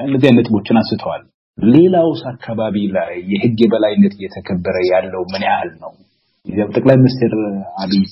እነዚህ 0.06 0.26
አይነት 0.28 0.38
ነጥቦችን 0.40 0.78
አንስተዋል። 0.80 1.22
ሌላውስ 1.58 2.22
አካባቢ 2.32 2.76
ላይ 2.96 3.12
የህግ 3.32 3.58
የበላይነት 3.64 4.14
እየተከበረ 4.18 4.76
ያለው 4.90 5.22
ምን 5.32 5.44
ያህል 5.48 5.70
ነው? 5.82 5.92
ጠቅላይ 6.74 6.96
ሚኒስትር 7.00 7.32
አብይ 7.82 8.02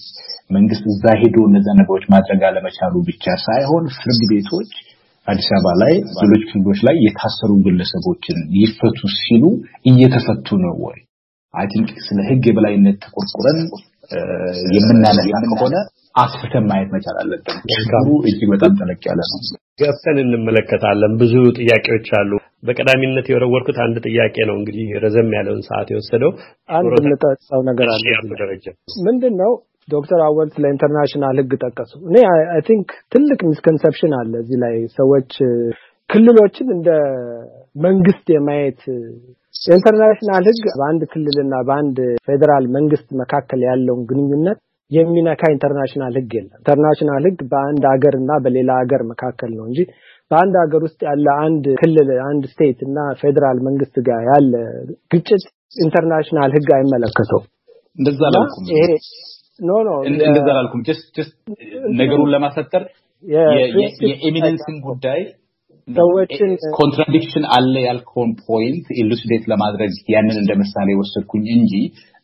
መንግስት 0.51 0.85
እዛ 0.93 1.05
ሄዶ 1.21 1.37
እነዛ 1.49 1.67
ነገሮች 1.81 2.05
ማድረግ 2.15 2.41
አለመቻሉ 2.49 2.95
ብቻ 3.09 3.35
ሳይሆን 3.45 3.85
ፍርድ 3.99 4.23
ቤቶች 4.33 4.71
አዲስ 5.27 5.49
አበባ 5.57 5.69
ላይ 5.83 5.93
ሌሎች 6.23 6.43
ክልሎች 6.49 6.81
ላይ 6.87 6.97
የታሰሩ 7.05 7.51
ግለሰቦችን 7.67 8.39
ይፈቱ 8.59 9.01
ሲሉ 9.19 9.45
እየተፈቱ 9.91 10.57
ነው 10.65 10.75
ወይ? 10.87 10.99
I 11.55 11.67
think 11.73 11.91
ስለ 12.07 12.19
ህግ 12.29 12.45
የበላይነት 12.49 12.97
ተቆርቁረን 13.05 13.61
የምናነሳ 14.77 15.29
ከሆነ 15.53 15.77
አስፍተን 16.15 16.65
ማየት 16.71 16.91
መቻል 16.95 17.17
አለብን። 17.21 17.57
ችግሩ 17.73 18.09
እጅግ 18.23 18.49
በጣም 18.53 18.73
ጠለቅ 18.81 19.01
ያለ 19.09 19.21
ነው። 19.31 19.39
ገብተን 19.81 20.19
እንመለከታለን። 20.25 21.13
ብዙ 21.23 21.35
ጥያቄዎች 21.59 22.09
አሉ። 22.19 22.33
በቀዳሚነት 22.63 23.27
የወረወርኩት 23.31 23.79
አንድ 23.85 23.97
ጥያቄ 24.07 24.37
ነው። 24.51 24.57
እንግዲህ 24.61 24.87
ረዘም 25.05 25.31
ያለውን 25.37 25.63
ሰዓት 25.69 25.89
የወሰደው 25.93 26.31
አንድ 26.73 26.93
የምጠቅሰው 27.01 27.63
ነገር 27.71 27.89
አለ። 27.95 28.07
ደረጃ 28.35 28.67
ምንድን 29.07 29.35
ነው? 29.43 29.53
ዶክተር 29.89 30.21
አወል 30.27 30.49
ስለ 30.55 30.65
international 30.73 31.39
ህግ 31.41 31.53
ጠቀሱ። 31.65 31.93
እኔ 32.09 32.17
I 32.53 32.61
think 32.69 32.87
ትልቅ 33.13 33.41
misconception 33.49 34.13
አለ 34.21 34.33
እዚህ 34.41 34.59
ላይ 34.63 34.77
ሰዎች 34.97 35.33
ክልሎችን 36.11 36.69
እንደ 36.75 36.91
መንግስት 37.85 38.27
የማየት 38.35 38.83
የ 39.65 39.75
international 39.75 40.45
ህግ 40.49 40.65
በአንድ 40.79 41.03
ክልልና 41.13 41.55
በአንድ 41.69 41.97
ፌዴራል 42.27 42.65
መንግስት 42.77 43.09
መካከል 43.21 43.61
ያለውን 43.69 44.03
ግንኙነት 44.11 44.59
የሚነካ 44.91 45.43
international 45.55 46.15
ህግ 46.19 46.33
የለም። 46.37 46.57
international 46.59 47.23
ህግ 47.29 47.39
በአንድ 47.53 47.85
ሀገር 47.93 48.15
እና 48.21 48.33
በሌላ 48.45 48.71
ሀገር 48.81 49.03
መካከል 49.13 49.51
ነው 49.59 49.65
እንጂ 49.69 49.81
በአንድ 50.31 50.55
ሀገር 50.63 50.83
ውስጥ 50.87 51.01
ያለ 51.09 51.27
አንድ 51.45 51.65
ክልል 51.81 52.11
አንድ 52.27 52.45
state 52.53 52.79
እና 52.87 52.99
ፌዴራል 53.21 53.59
መንግስት 53.69 53.97
ጋር 54.09 54.21
ያለ 54.31 54.53
ግጭት 55.11 55.45
international 55.77 56.53
ህግ 56.57 56.69
አይመለከተውም። 56.77 57.47
እንደዛ 57.99 58.21
አላልኩም። 58.31 58.67
ይሄ 58.73 58.85
no 59.61 59.81
no 59.87 59.91
እንደዛ 60.11 60.47
አላልኩም። 60.55 60.83
just 60.89 61.07
just 61.19 61.35
ነገሩን 61.99 62.31
ለማሰጠር 62.35 62.85
የ 63.25 63.48
imminence 63.48 64.55
ን 64.55 64.79
ጉዳይ 64.87 65.21
ሰዎችን 65.89 66.51
contradiction 66.77 67.45
አለ 67.55 67.75
ያልከውን 67.85 68.31
point 68.45 68.87
elucidate 69.01 69.45
ለማድረግ 69.53 69.93
ያንን 70.15 70.37
እንደ 70.43 70.53
ምሳሌ 70.61 70.89
ወሰድኩኝ 71.01 71.47
እንጂ 71.57 71.73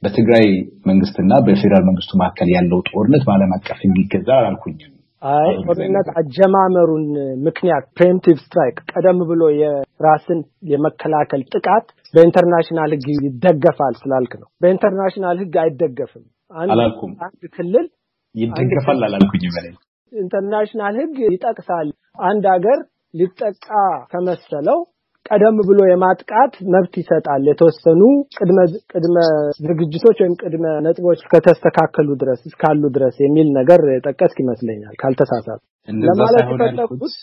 በትግራይ 0.02 0.46
መንግስትና 0.90 1.32
በፌዴራል 1.46 1.84
መንግስቱ 1.88 2.12
መካከል 2.20 2.48
ያለው 2.54 2.80
ጦርነት 2.90 3.24
በዓለም 3.26 3.52
አቀፍ 3.56 3.80
የሚገዛ 3.86 4.28
አላልኩኝም። 4.38 4.94
አይ 5.22 5.50
ጦርነት 5.64 6.08
አጀማመሩን 6.20 7.04
ምክንያት 7.46 7.84
preemptive 7.96 8.36
strike 8.44 8.76
ቀደም 8.92 9.18
ብሎ 9.30 9.42
የራስን 9.56 10.40
የመከላከል 10.70 11.42
ጥቃት 11.54 11.86
በ 12.14 12.25
international 12.25 12.92
ህግ 12.96 13.06
ይደገፋል 13.26 13.94
ስላልክ 14.00 14.32
ነው። 14.42 14.48
በ 14.62 14.72
international 14.72 15.38
ህግ 15.42 15.56
አይደገፍም። 15.64 16.24
አላልኩም። 16.60 17.12
አንድ 17.26 17.42
ክልል 17.56 17.86
ይደገፋል 18.34 19.00
አላልኩኝም። 19.08 19.54
እኔ 19.60 19.68
international 20.12 20.94
ህግ 21.00 21.18
ይጠቅሳል። 21.28 21.88
አንድ 22.24 22.44
ሀገር 22.52 22.78
ሊጠቃ 23.14 23.66
ከመሰለው 24.12 24.78
ቀደም 25.26 25.56
ብሎ 25.68 25.80
የማጥቃት 25.88 26.54
መብት 26.74 26.94
ይሰጣል። 27.00 27.42
የተወሰኑ 27.50 28.00
ቅድመ 28.38 28.58
ቅድመ 28.92 29.16
ዝግጅቶች 29.60 30.18
ወይም 30.22 30.34
ቅድመ 30.42 30.64
ነጥቦች 30.86 31.20
ከተስተካከሉ 31.32 32.08
ድረስ 32.22 32.40
እስካሉ 32.50 32.82
ድረስ 32.96 33.16
የሚል 33.24 33.48
ነገር 33.58 33.82
ጠቀስክ 34.06 34.38
ይመስለኛል 34.44 34.94
ካልተሳሳትኩ። 35.02 35.60
ለማለት 36.06 36.46
የፈለኩት 36.52 37.14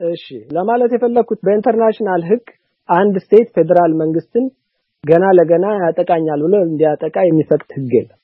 እሺ፣ 0.00 0.24
ለማለት 0.56 0.90
የፈለኩት 0.94 1.40
በ 1.46 1.56
international 1.56 2.22
ህግ 2.30 2.46
አንድ 2.88 3.14
state 3.24 3.48
ፌዴራል 3.56 3.92
መንግስትን 4.00 4.44
ገና 5.04 5.24
ለገና 5.38 5.66
ያጠቃኛል 5.82 6.40
ብሎ 6.46 6.54
እንዲያጠቃ 6.66 7.16
የሚፈቅድ 7.26 7.70
ህግ 7.76 7.92
የለም። 7.98 8.18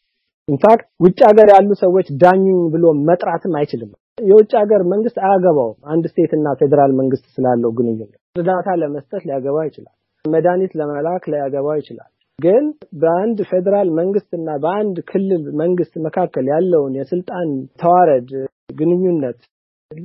in 0.48 0.61
fact 0.61 0.86
ውጭ 1.04 1.18
ሀገር 1.28 1.48
ያሉ 1.54 1.70
ሰዎች 1.80 2.06
ዳኙኝ 2.22 2.58
ብሎ 2.74 2.84
መጥራትም 3.08 3.54
አይችልም። 3.58 3.90
የውጭ 4.22 4.52
ሀገር 4.60 4.82
መንግስት 4.92 5.18
አያገባውም። 5.22 5.78
አንድ 5.92 6.04
state 6.10 6.32
እና 6.36 6.54
ፌዴራል 6.60 6.92
መንግስት 7.00 7.24
ስላለው 7.36 7.70
ግንኙነት 7.78 8.12
እርዳታ 8.36 8.68
ለመስጠት 8.82 9.22
ሊያገባ 9.28 9.58
ይችላል። 9.68 9.94
መድኃኒት 10.24 10.72
ለመላክ 10.78 11.24
ሊያገባ 11.32 11.76
ይችላል። 11.80 12.10
ግን 12.38 12.64
በአንድ 13.00 13.38
ፌዴራል 13.50 13.88
መንግስት 13.98 14.30
እና 14.38 14.48
በአንድ 14.62 14.96
ክልል 15.10 15.44
መንግስት 15.60 15.94
መካከል 16.06 16.46
ያለውን 16.52 16.92
የስልጣን 16.98 17.48
ተዋረድ 17.80 18.28
ግንኙነት 18.72 19.40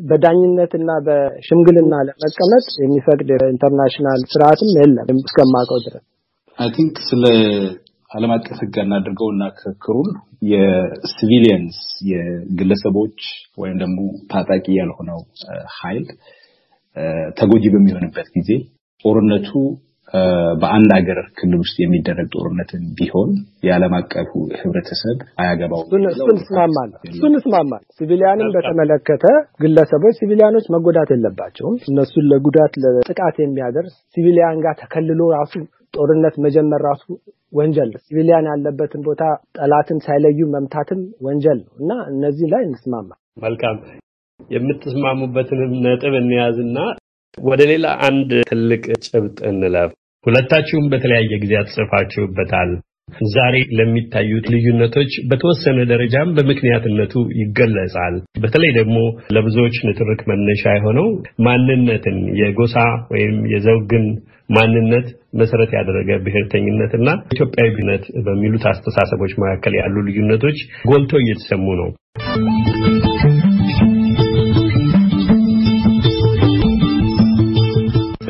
በዳኝነት 0.07 0.71
እና 0.79 0.91
በሽምግልና 1.05 1.93
ለመቀመጥ 2.07 2.65
የሚፈቅድ 2.83 3.29
international 3.49 4.21
ስርዓትም 4.33 4.69
የለም 4.77 5.17
እስከማውቀው 5.21 5.79
ድረስ። 5.85 6.03
I 6.57 6.69
think 6.75 6.95
ስለ 7.09 7.23
ዓለም 8.13 8.31
አቀፍ 8.33 8.57
ህግ 8.59 8.75
እናድርገውና 8.81 9.43
ክርክሩን 9.59 10.09
የሲቪሊየንስ 10.51 11.77
የግለሰቦች 12.09 13.19
ወይም 13.61 13.77
ደግሞ 13.81 13.99
ታጣቂ 14.31 14.65
ያልሆነው 14.79 15.19
ኃይል 15.77 16.05
ተጎጂ 17.37 17.63
በሚሆንበት 17.73 18.27
ጊዜ 18.35 18.49
ጦርነቱ 19.05 19.49
በአንድ 20.61 20.89
ሀገር 20.95 21.19
ክልል 21.37 21.59
ውስጥ 21.61 21.75
የሚደረግ 21.81 22.27
ጦርነትን 22.35 22.83
ቢሆን 22.97 23.29
የዓለም 23.67 23.93
አቀፉ 23.99 24.31
ህብረተሰብ 24.59 25.19
አያገባው። 25.41 25.81
እሱን 26.11 26.35
እስማማል 26.35 26.91
እሱን 27.09 27.35
እስማማል። 27.39 27.83
ሲቪሊያንን 27.97 28.51
በተመለከተ 28.55 29.25
ግለሰቦች 29.63 30.17
ሲቪሊያኖች 30.19 30.67
መጎዳት 30.75 31.11
የለባቸውም። 31.15 31.77
እነሱን 31.89 32.27
ለጉዳት 32.33 32.75
ለጥቃት 32.85 33.39
የሚያደርስ 33.43 33.95
ሲቪሊያን 34.15 34.61
ጋር 34.65 34.75
ተከልሎ 34.83 35.21
ራሱ 35.35 35.55
ጦርነት 35.93 36.35
መጀመር 36.45 36.81
ራሱ 36.87 37.03
ወንጀል 37.53 37.89
ነው። 37.93 38.01
ሲቪሊያን 38.05 38.49
ያለበትን 38.51 39.01
ቦታ 39.07 39.23
ጠላትን 39.57 39.99
ሳይለዩ 40.05 40.39
መምታትም 40.53 41.01
ወንጀል 41.27 41.59
ነው 41.61 41.73
እና 41.81 41.91
እነዚህ 42.11 42.47
ላይ 42.53 42.63
እንስማማ። 42.67 43.09
መልካም 43.43 43.77
የምትስማሙበትንም 44.49 45.73
ነጥብ 45.85 46.15
እንያዝና 46.19 46.77
ወደ 47.43 47.61
ሌላ 47.71 47.85
አንድ 48.07 48.31
ትልቅ 48.49 48.83
ጭብጥ 49.05 49.37
እንለፍ። 49.49 49.91
ሁለታችሁም 50.25 50.85
በተለያየ 50.91 51.39
ጊዜ 51.43 51.53
ጽፋችሁበታል። 51.73 52.71
ዛሬ 53.33 53.55
ለሚታዩት 53.77 54.45
ልዩነቶች 54.53 55.11
በተወሰነ 55.29 55.79
ደረጃም 55.91 56.29
በምክንያትነቱ 56.37 57.13
ይገለጻል። 57.39 58.15
በተለይ 58.43 58.71
ደግሞ 58.79 58.97
ለብዙዎች 59.35 59.77
ንትርክ 59.87 60.21
መነሻ 60.31 60.63
የሆነው 60.75 61.07
ማንነትን 61.47 62.19
የጎሳ 62.41 62.75
ወይም 63.13 63.37
የዘውግን 63.53 64.05
ማንነት 64.49 65.07
መሰረት 65.33 65.71
ያደረገ 65.77 66.09
ብሔርተኝነትና 66.25 67.07
ኢትዮጵያዊነት 67.33 68.03
በሚሉት 68.25 68.65
አስተሳሰቦች 68.71 69.33
መካከል 69.43 69.75
ያሉ 69.79 69.95
ልዩነቶች 70.07 70.59
ጎልተው 70.91 71.21
እየተሰሙ 71.23 71.65
ነው። 71.81 71.89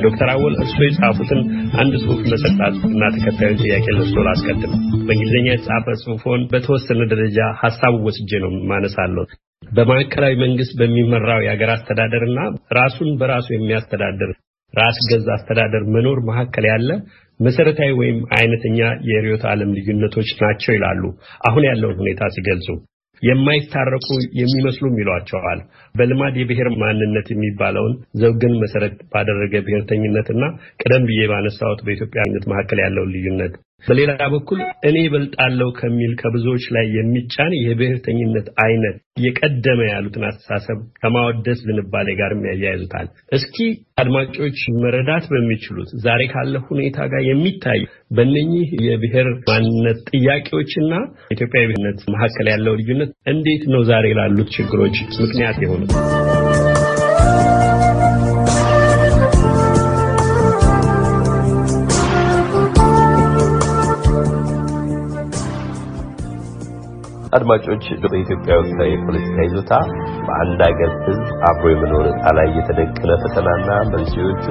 ዶክተር 0.04 0.30
አወል 0.32 0.54
እርስዎ 0.58 0.84
የጻፉትን 0.86 1.42
አንድ 1.82 1.94
ጽሁፍ 2.04 2.22
መሰጣት 2.26 2.78
እና 2.90 3.10
ተከታዩን 3.16 3.60
ጥያቄ 3.64 3.86
ለእርስዎ 3.92 4.24
ላስቀድም። 4.28 4.74
በእንግሊዝኛ 5.06 5.48
የተጻፈ 5.52 5.96
ጽሁፎን 6.04 6.44
በተወሰነ 6.52 7.02
ደረጃ 7.14 7.40
ሀሳቡ 7.62 7.96
ወስጄ 8.08 8.32
ነው 8.44 8.54
ማነሳለሁ። 8.72 9.26
በማዕከላዊ 9.70 10.34
መንግስት 10.44 10.74
በሚመራው 10.80 11.42
የሀገር 11.44 11.70
አስተዳደር 11.76 12.24
እና 12.30 12.40
ራሱን 12.78 13.12
በራሱ 13.20 13.48
የሚያስተዳድር 13.54 14.32
ራስ 14.74 15.00
ገዝ 15.10 15.28
አስተዳደር 15.34 15.84
መኖር 15.96 16.20
መካከል 16.30 16.66
ያለ 16.70 16.90
መሰረታዊ 17.40 17.92
ወይም 18.00 18.18
አይነተኛ 18.36 18.80
የርዕዮተ 19.10 19.44
ዓለም 19.52 19.70
ልዩነቶች 19.78 20.30
ናቸው 20.42 20.72
ይላሉ 20.76 21.04
አሁን 21.50 21.64
ያለውን 21.70 22.00
ሁኔታ 22.02 22.30
ሲገልጹ። 22.36 22.68
የማይታረቁ 23.22 24.08
የሚመስሉም 24.40 24.96
ይሏቸዋል። 25.02 25.60
በልማድ 25.96 26.36
የብሔር 26.40 26.70
ማንነት 26.82 27.28
የሚባለውን 27.32 27.94
ዘውግን 28.22 28.56
መሰረት 28.64 28.96
ባደረገ 29.14 29.54
ብሔርተኝነትና 29.68 30.44
ቀደም 30.82 31.06
ብዬ 31.10 31.22
ባነሳሁት 31.32 31.82
በኢትዮጵያዊነት 31.86 32.46
መካከል 32.52 32.82
ያለውን 32.86 33.14
ልዩነት 33.16 33.56
በሌላ 33.84 34.12
በኩል 34.34 34.60
እኔ 34.90 34.98
በልጣለው 35.14 35.70
ከሚል 35.80 36.12
ከብዙዎች 36.20 36.66
ላይ 36.76 36.86
የሚጫን 36.96 37.54
የብሔርተኝነት 37.60 38.48
አይነት 38.64 38.96
የቀደመ 39.24 39.80
ያሉትን 39.90 40.24
አስተሳሰብ 40.30 40.80
ከማወደስ 41.00 41.60
ዝንባሌ 41.68 42.08
ጋርም 42.20 42.46
ያያይዙታል። 42.50 43.08
እስኪ 43.38 43.58
አድማጮች 44.04 44.60
መረዳት 44.84 45.26
በሚችሉት 45.34 45.92
ዛሬ 46.06 46.22
ካለ 46.34 46.56
ሁኔታ 46.70 47.08
ጋር 47.14 47.24
የሚታዩ 47.28 47.84
በእነኚህ 48.18 48.70
የብሔር 48.88 49.30
ማንነት 49.50 50.02
ጥያቄዎችና 50.14 50.92
ኢትዮጵያዊነት 51.36 52.02
መካከል 52.16 52.50
ያለው 52.54 52.76
ልዩነት 52.82 53.14
እንዴት 53.34 53.66
ነው 53.74 53.84
ዛሬ 53.92 54.08
ላሉት 54.20 54.52
ችግሮች 54.58 54.98
ምክንያት 55.22 55.60
የሆኑት? 55.64 55.94
አድማጮች 67.34 67.84
በኢትዮጵያ 68.04 68.54
ወቅታዊ 68.60 68.90
የፖለቲካ 68.92 69.38
ይዞታ 69.46 69.72
በአንድ 70.26 70.60
ሀገር 70.68 70.90
ሕዝብ 71.06 71.30
አብሮ 71.50 71.66
የመኖር 71.72 72.06
ዕጣ 72.12 72.26
ላይ 72.38 72.48
የተደቀነ 72.58 73.12
ፈተናና 73.24 73.70
መንስኤዎቹ 73.94 74.46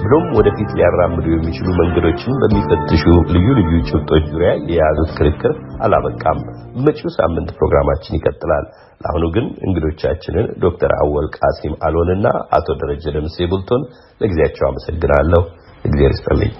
ብሎም 0.00 0.24
ወደፊት 0.38 0.70
ሊያራምዱ 0.78 1.26
የሚችሉ 1.32 1.68
መንገዶችን 1.80 2.38
በሚፈትሹ 2.42 3.04
ልዩ 3.34 3.46
ልዩ 3.60 3.72
ጭብጦች 3.90 4.24
ዙሪያ 4.32 4.50
የያዙት 4.70 5.12
ክርክር 5.18 5.54
አላበቃም። 5.84 6.40
መጪው 6.86 7.12
ሳምንት 7.18 7.50
ፕሮግራማችን 7.58 8.18
ይቀጥላል። 8.18 8.66
ለአሁኑ 9.00 9.24
ግን 9.34 9.46
እንግዶቻችንን 9.66 10.48
ዶክተር 10.64 10.92
አወል 11.00 11.28
ቃሲም 11.38 11.74
አሎንና 11.88 12.26
አቶ 12.58 12.76
ደረጀ 12.82 13.04
ደምሴ 13.16 13.48
ቡልቶን 13.52 13.84
ለጊዜያቸው 14.20 14.66
አመሰግናለሁ። 14.70 15.42
እግዚአብሔር 15.84 16.14
ይስጥልኝ። 16.14 16.52